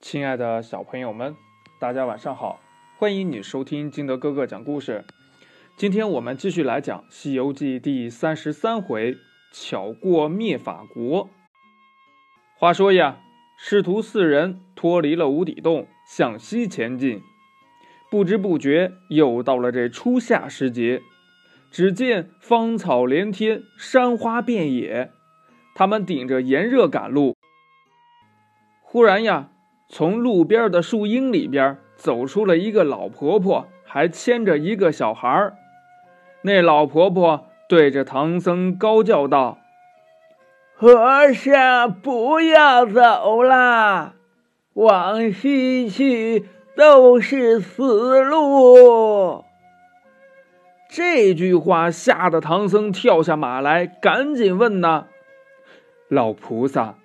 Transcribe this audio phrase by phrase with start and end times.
[0.00, 1.34] 亲爱的小朋友们，
[1.80, 2.60] 大家晚上好！
[2.98, 5.04] 欢迎你收听金德哥哥讲故事。
[5.76, 9.16] 今天我们继续来讲《西游记》第三十三回
[9.52, 11.30] “巧过灭法国”。
[12.56, 13.18] 话说呀，
[13.58, 17.22] 师徒四人脱离了无底洞，向西前进。
[18.10, 21.02] 不知不觉又到了这初夏时节，
[21.70, 25.10] 只见芳草连天，山花遍野。
[25.74, 27.34] 他们顶着炎热赶路。
[28.82, 29.50] 忽然呀，
[29.88, 35.54] 从路边的树荫里边走出了一个老婆婆，还牵着一个小孩儿。
[36.42, 39.58] 那老婆婆对着唐僧高叫道
[40.74, 44.14] ：“和尚，不要走了，
[44.74, 49.44] 往西去都是死路。”
[50.90, 55.06] 这句话吓得唐僧跳下马来，赶紧问呐
[56.08, 56.96] ：“老菩萨。”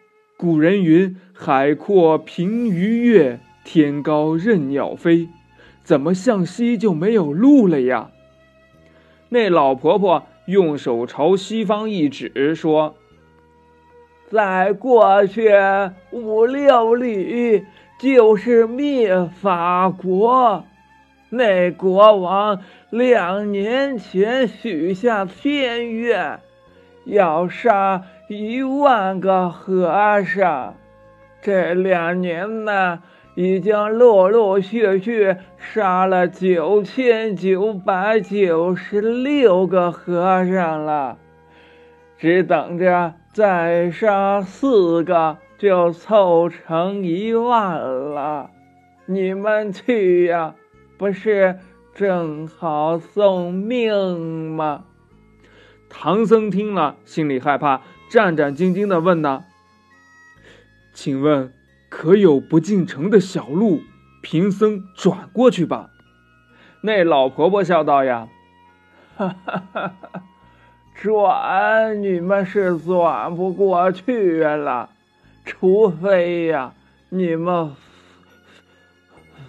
[0.41, 5.29] 古人云：“海阔凭鱼跃，天高任鸟飞。”
[5.85, 8.09] 怎么向西就没有路了呀？
[9.29, 12.95] 那老婆婆用手朝西方一指，说
[14.31, 15.51] ：“再过去
[16.09, 17.65] 五六里
[17.99, 20.65] 就是灭法国。
[21.29, 26.39] 那国王两年前许下天愿，
[27.05, 30.75] 要杀。”一万个和尚，
[31.41, 33.01] 这两年呢，
[33.35, 41.17] 已经陆陆续续杀了九千九百九十六个和尚了，
[42.17, 48.49] 只等着再杀四个，就凑成一万了。
[49.07, 50.55] 你们去呀，
[50.97, 51.59] 不是
[51.93, 54.85] 正好送命吗？
[55.93, 57.81] 唐僧听了，心里害怕。
[58.09, 59.43] 战战兢兢地问呢
[60.93, 61.53] ：“请问
[61.89, 63.81] 可有不进城的小路？
[64.21, 65.89] 贫僧转过去吧。”
[66.81, 68.27] 那老婆婆笑道：“呀，
[69.15, 69.93] 哈哈哈
[70.95, 74.89] 转你们是转不过去了，
[75.45, 76.73] 除非呀，
[77.09, 77.75] 你们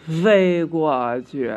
[0.07, 1.55] 飞过去。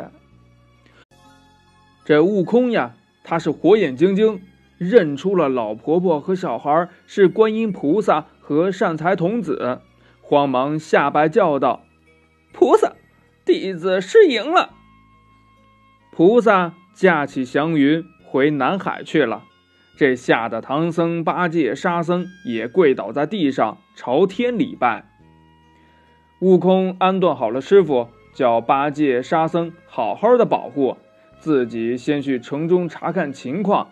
[2.04, 4.40] 这悟空呀，他是火眼金睛。”
[4.78, 9.80] 认出了老婆婆和小孩是观音菩萨和善财童子，
[10.20, 11.82] 慌忙下拜叫道
[12.52, 12.92] ：“菩萨，
[13.44, 14.74] 弟子失迎了。”
[16.12, 19.44] 菩萨驾起祥云回南海去了。
[19.98, 25.06] 这吓得唐僧、八戒、沙僧也跪倒在地上朝天礼拜。
[26.40, 30.98] 悟空安顿好了师傅，叫八戒、沙僧好好的保护，
[31.38, 33.90] 自己先去城中查看情况。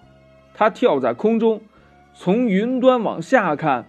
[0.54, 1.60] 他跳在空中，
[2.15, 3.87] 从云端往下看，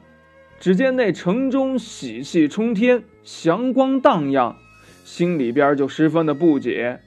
[0.59, 4.57] 只见那城中喜气冲天，祥光荡漾，
[5.03, 6.99] 心里边就十分的不解：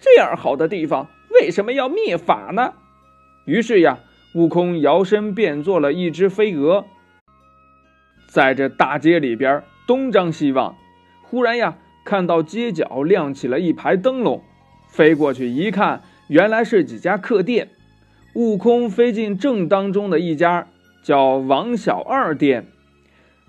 [0.00, 1.08] 这样好的地方，
[1.40, 2.74] 为什么要灭法呢？
[3.44, 4.00] 于是呀，
[4.34, 6.84] 悟空摇身变做了一只飞蛾，
[8.26, 10.76] 在这大街里边东张西望。
[11.22, 14.42] 忽然呀，看到街角亮起了一排灯笼，
[14.88, 17.68] 飞过去一看，原来是几家客店。
[18.36, 20.68] 悟空飞进正当中的一家，
[21.02, 22.66] 叫王小二店。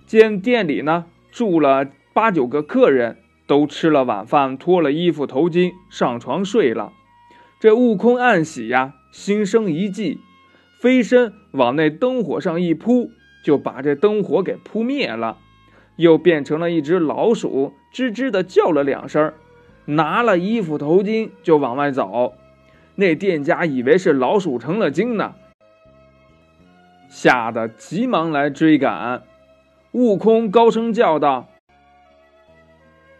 [0.06, 6.94] 见店里呢住了八九个客人，都吃了晚饭，脱了衣服头巾，上床睡了。
[7.60, 10.22] 这悟空暗喜呀，心生一计，
[10.80, 13.12] 飞身往那灯火上一扑，
[13.44, 15.38] 就把这灯火给扑灭了。
[15.98, 19.34] 又变成了一只老鼠，吱吱的叫了两声，
[19.84, 22.36] 拿了衣服头巾就往外走。
[23.00, 25.36] 那店家以为是老鼠成了精呢，
[27.08, 29.22] 吓得急忙来追赶。
[29.92, 31.48] 悟空高声叫道：“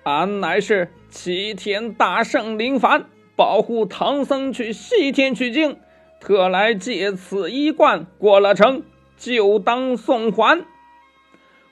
[0.02, 3.06] 俺乃是齐天大圣林凡，
[3.36, 5.78] 保护唐僧去西天取经，
[6.20, 8.82] 特来借此衣冠，过了城
[9.16, 10.66] 就当送还。”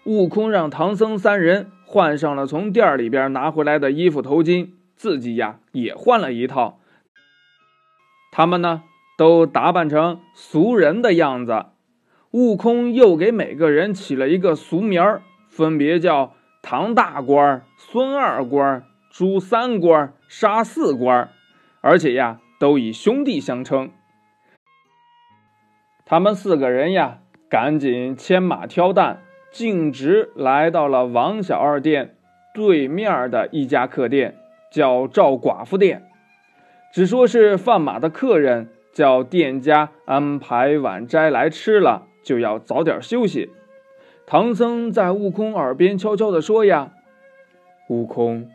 [0.05, 6.79] 悟空让唐僧三人换上了从店里边拿回来的衣服头巾，自己呀也换了一套。
[8.37, 8.83] 他们呢，
[9.17, 11.67] 都打扮成俗人的样子。
[12.31, 21.29] 悟空又给每个人起了一个俗名儿，分别叫唐大官、孙二官、朱三官、沙四官，
[21.79, 23.89] 而且呀，都以兄弟相称。
[26.05, 32.17] 他们四个人呀，赶紧牵马挑担，径直来到了王小二店
[32.53, 34.35] 对面的一家客店，
[34.69, 36.04] 叫赵寡妇店。
[36.95, 43.51] 只说是贩马的客人叫店家安排晚斋来吃了，就要早点休息。
[44.25, 46.93] 唐僧在悟空耳边悄悄地说：“呀，
[47.89, 48.49] 悟空，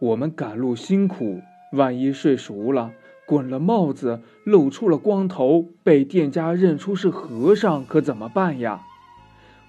[0.00, 2.90] 我们赶路辛苦，万一睡熟了，
[3.24, 8.80] 滚了帽子，露出了光头，被店家认出是和尚，可怎么办呀？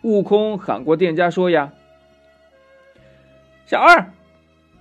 [0.02, 1.72] 悟空喊过店家说呀
[3.68, 4.12] ：“小二，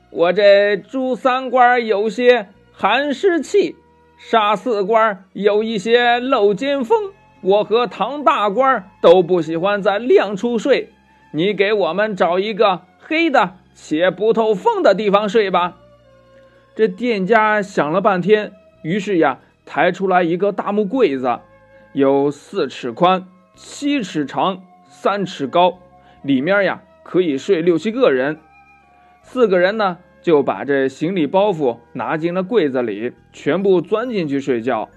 [0.08, 2.48] 我这朱三官有些
[2.80, 3.76] 寒湿气，
[4.16, 7.12] 沙四官有一些漏尖风，
[7.42, 10.90] 我和唐大官都不喜欢在亮处睡，
[11.30, 15.76] 你给我们找一个黑的。”且不透风的地方睡吧。
[16.74, 21.40] 这店家想了半天，于是呀，抬出来一个大木柜子，
[21.92, 25.78] 有四尺宽、七尺长、三尺高，
[26.22, 28.40] 里面呀可以睡六七个人。
[29.22, 34.88] 四个人呢，就把这行李包袱拿进了柜子里，全部钻进去睡觉。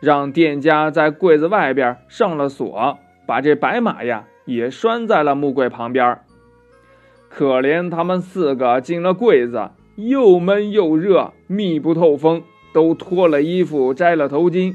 [0.00, 6.18] 让店家在柜子外边上了锁，把这白马呀也拴在了木柜旁边。
[7.28, 12.42] 可怜他们四个进了柜子，又闷又热，密不透风，
[12.72, 14.74] 都脱了衣服，摘了头巾。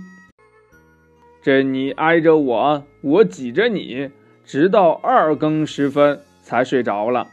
[1.42, 4.10] 这你挨着我，我挤着你，
[4.44, 7.28] 直到二更时分才睡着了。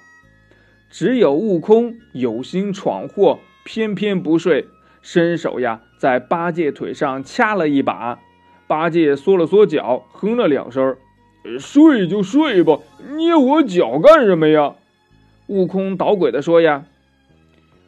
[0.90, 4.67] 只有悟空有心闯祸，偏偏不睡，
[5.02, 8.19] 伸手呀，在八戒腿上掐了一把。
[8.67, 10.96] 八戒缩了缩脚，哼了两声
[11.58, 12.79] ：“睡就睡吧，
[13.17, 14.75] 捏我脚干什么呀？”
[15.49, 16.85] 悟空捣鬼的说：“呀，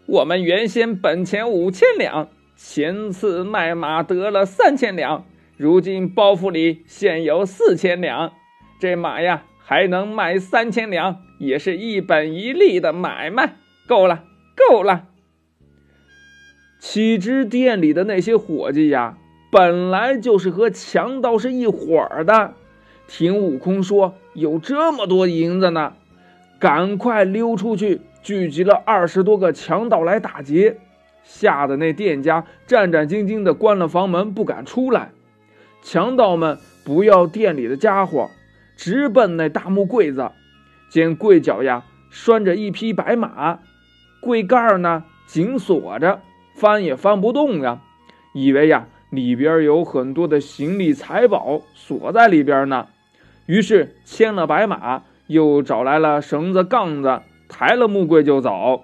[0.06, 5.26] 我们原先本钱五千两，前次卖马得了三千两，
[5.58, 8.32] 如今包袱里现有四千两，
[8.80, 13.54] 这马呀还能卖三千两，也是一本一利的买卖，
[13.86, 14.24] 够了，
[14.56, 15.04] 够了。”
[16.82, 19.16] 岂知店里的那些伙计呀，
[19.52, 22.54] 本来就是和强盗是一伙儿的，
[23.06, 25.92] 听悟空说有这么多银子呢。
[26.58, 30.78] 赶快溜出去，聚集了二十多个强盗来打劫，
[31.22, 35.12] 吓得那店家战战兢兢地关了房门，不敢出来。
[35.80, 38.30] 强盗们不要店里的家伙，
[38.80, 40.30] 直奔那大木柜子，
[40.88, 43.58] 见柜角呀拴着一匹白马，
[44.22, 46.22] 柜盖呢紧锁着，
[46.56, 47.82] 翻也翻不动呀，
[48.32, 52.86] 以为呀里边有很多的行李财宝锁在里边呢，
[53.44, 55.02] 于是牵了白马。
[55.26, 58.82] 又找来了绳子、杠子，抬了木柜就走。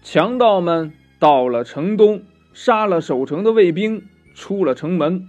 [0.00, 2.22] 强盗们到了城东，
[2.52, 4.04] 杀了守城的卫兵，
[4.36, 5.26] 出了城门。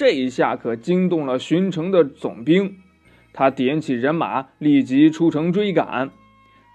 [0.00, 2.78] 这一下可惊动了巡城的总兵，
[3.34, 6.10] 他点起人马，立即出城追赶。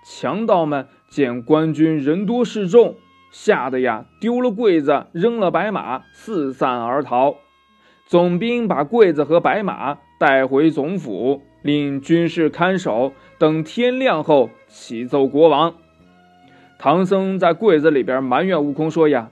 [0.06, 2.98] 强盗们见官军人多势众，
[3.32, 7.38] 吓得呀丢了柜子，扔了白马，四散而逃。
[8.06, 11.42] 总兵把柜子和白马带回总府。
[11.64, 15.74] 令军士看守，等天亮后启奏国王。
[16.78, 19.32] 唐僧在柜子里边埋怨悟空说：“呀，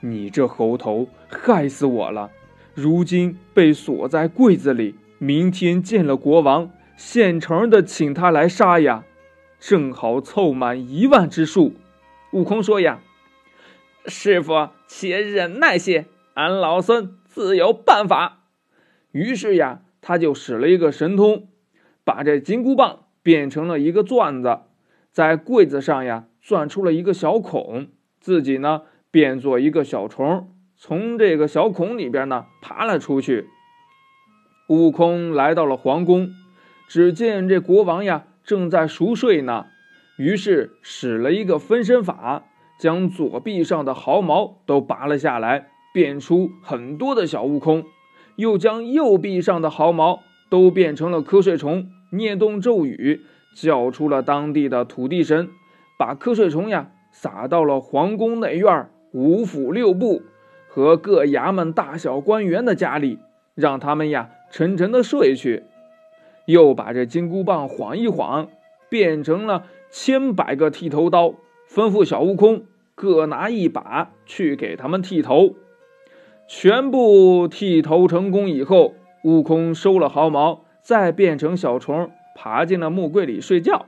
[0.00, 2.30] 你这猴头害死我了！
[2.74, 9.04] 如今被锁在柜子里，明天见了国王，现成的请他来杀呀，
[9.58, 11.74] 正好凑满一万只数。”
[12.32, 13.00] 悟空说：“呀，
[14.06, 18.44] 师傅且忍耐些，俺老孙自有办法。”
[19.12, 19.82] 于是呀。
[20.04, 21.46] 他就使了一个神通，
[22.02, 24.62] 把这金箍棒变成了一个钻子，
[25.12, 27.86] 在柜子上呀钻出了一个小孔，
[28.18, 30.52] 自己呢变作一个小虫，
[30.84, 33.46] 从这个小孔里边呢爬了出去。
[34.68, 36.30] 悟空来到了皇宫，
[36.88, 39.66] 只见这国王呀正在熟睡呢，
[40.18, 42.46] 于是使了一个分身法，
[42.80, 47.84] 将左臂上的毫毛都拔了下来，变出很多的小悟空。
[48.34, 53.20] 又将右臂上的毫毛都变成了瞌睡虫，念动咒语，
[53.54, 55.48] 叫出了当地的土地神，
[55.96, 60.22] 把瞌睡虫呀撒到了皇宫内院、五府六部
[60.74, 63.18] 和各衙门大小官员的家里，
[63.54, 65.64] 让他们呀沉沉的睡去。
[66.46, 68.48] 又把这金箍棒晃一晃，
[68.88, 71.34] 变成了千百个剃头刀，
[71.68, 72.62] 吩咐小悟空
[72.94, 75.56] 各拿一把去给他们剃头。
[76.48, 83.84] 全部剃头成功以后，悟空收了毫毛，再变成小虫，爬进了木柜里睡觉。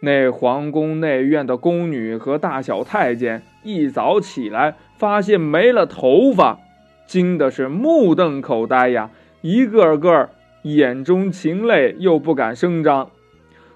[0.00, 6.60] 那皇宫内院的宫女和大小太监一早起来，发现没了头发，
[7.06, 10.30] 惊的是目瞪口呆呀，一个个
[10.62, 13.10] 眼中噙泪，又不敢声张。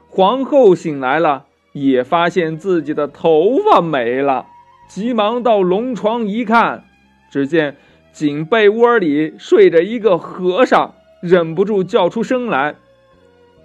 [0.08, 4.46] 皇后醒来了，也发现自己的头发没了，
[4.88, 6.84] 急忙到龙床一看。
[7.32, 7.76] 只见
[8.12, 12.76] 井被窝里睡着一个和尚，忍不住叫出声来。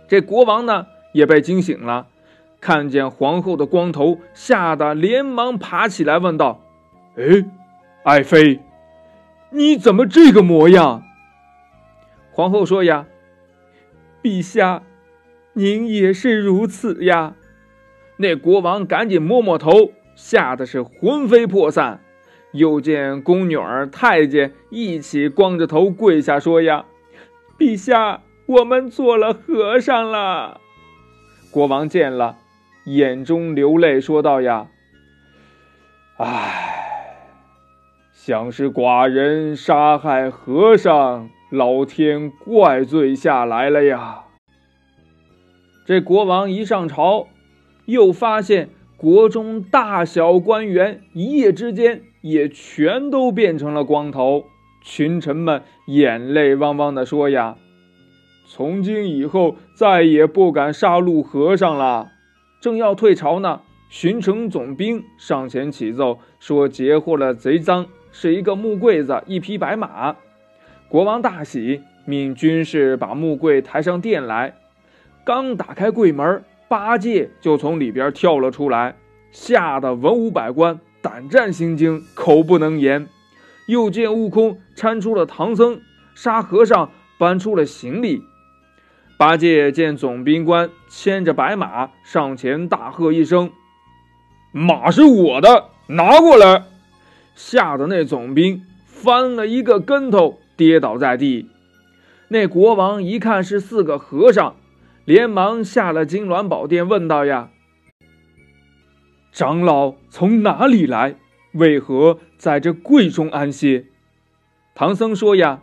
[0.08, 2.08] 这国王呢也被惊醒了，
[2.60, 6.62] 看见皇后的光头，吓得连忙爬起来问道
[7.16, 7.46] ：“哎，
[8.04, 8.60] 爱妃，
[9.52, 11.04] 你怎么这个模样？”
[12.32, 13.06] 皇后说：“呀，
[14.22, 14.84] 陛下，
[15.54, 17.36] 您也是如此呀。”
[18.18, 22.02] 那国王赶紧摸摸头，吓得是魂飞魄散。
[22.54, 26.86] 又见宫女儿、太监一起光着头跪下说：“呀，
[27.60, 30.60] 陛下，我们做了和尚了。”
[31.52, 32.38] 国王见了，
[32.88, 34.68] 眼中流泪，说道：“呀，
[36.18, 37.28] 唉，
[38.12, 44.24] 想是寡人杀害和尚，老天怪罪下来了呀。”
[45.86, 47.28] 这国王一上朝。
[47.86, 48.68] 又发现
[48.98, 54.44] 国中大小官员一夜之间也全都变成了光头，
[54.84, 57.56] 群臣们眼泪汪汪地说：“呀，
[58.46, 62.12] 从今以后再也不敢杀戮和尚了。”
[62.60, 70.16] 正要退朝呢，巡城总兵上前启奏说：“截获了贼赃，是一个木柜子，一匹白马。”
[70.90, 74.56] 国王大喜，命军士把木柜抬上殿来，
[75.24, 76.44] 刚打开柜门。
[76.70, 78.98] 八戒就从里边跳了出来，
[79.32, 83.08] 吓得文武百官胆战心惊，口不能言。
[83.68, 85.80] 又见悟空搀出了唐僧，
[86.14, 88.22] 沙和尚搬出了行李。
[89.18, 93.52] 八戒见总兵官牵着白马上前，大喝一声
[94.54, 96.66] ：“马是我的，拿过来！”
[97.36, 101.50] 吓得那总兵翻了一个跟头，跌倒在地。
[102.30, 104.56] 那国王一看是四个和尚。
[105.06, 107.50] 连忙下了金銮宝殿，问道：“呀，
[109.32, 111.16] 长老从哪里来？
[111.54, 113.86] 为何在这柜中安歇？”
[114.76, 115.62] 唐僧说：“呀，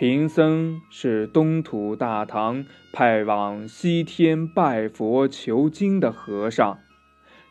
[0.00, 6.78] 贫僧是东土大唐派往西天拜佛求经的和尚，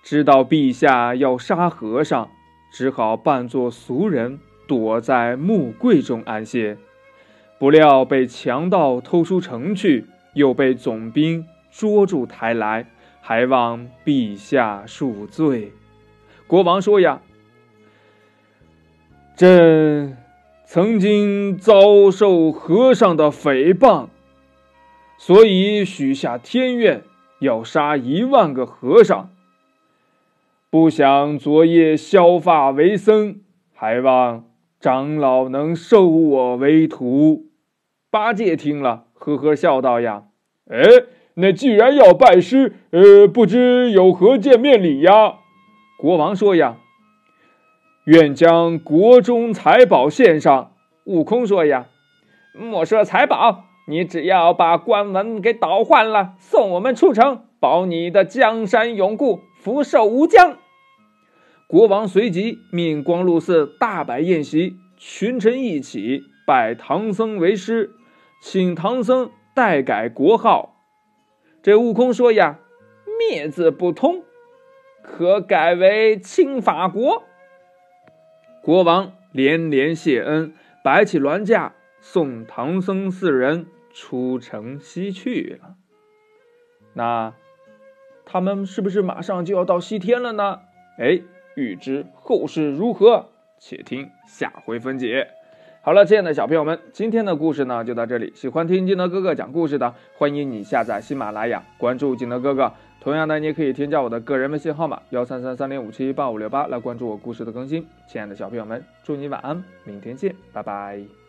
[0.01, 2.27] 知道陛下要杀和尚，
[2.73, 6.75] 只好扮作俗人，躲在木柜中安歇。
[7.59, 12.87] 不料被强盗偷出城去。”又被总兵捉住抬来，
[13.19, 15.73] 还望陛下恕罪。
[16.47, 17.21] 国王说：“呀，
[19.35, 20.17] 朕
[20.71, 24.09] 曾经遭受和尚的诽谤，
[25.17, 27.01] 所以许下天愿，
[27.39, 29.31] 要杀一万个和尚。
[30.69, 33.37] 不想昨夜削发为僧，
[33.73, 34.45] 还望
[34.79, 37.47] 长老能收我为徒。”
[38.11, 39.05] 八戒听了。
[39.15, 40.25] 呵呵笑道：“呀，
[40.69, 40.83] 哎，
[41.33, 45.33] 那既然要拜师，呃，不知有何见面礼呀？”
[45.97, 46.77] 国王说：“呀，
[48.09, 50.71] 愿将国中财宝献上。”
[51.05, 51.85] 悟空说：“呀，
[52.53, 60.57] 莫说财宝，你只要把官文给倒换了，送我们出城，保你的江山永固，福寿无疆。”
[61.69, 67.91] 国王随即命光禄寺大摆宴席，群臣一起拜唐僧为师。
[68.41, 70.77] 请唐僧代改国号，
[71.61, 72.57] 这悟空说呀
[73.19, 74.23] ：“灭字不通，
[75.03, 77.25] 可改为清法国。”
[78.69, 85.73] 国王连连谢恩，摆起銮驾，送唐僧四人出城西去了。
[86.93, 87.33] 那
[88.27, 90.59] 他们是不是马上就要到西天了呢？
[90.99, 91.19] 哎，
[91.55, 95.29] 欲知后事如何，且听下回分解。
[95.81, 98.31] 好了，亲爱的小朋友们，今天的故事呢就到这里。
[98.35, 102.71] 喜欢听金德哥哥讲故事的，欢迎你下载喜马拉雅，关注金德哥哥。
[103.01, 107.87] 同样的，你也可以添加我的个人微信号码幺三三三零五七八五六八来关注我故事的更新。
[108.07, 111.28] 亲爱的小朋友们，祝你晚安，明天见，拜拜。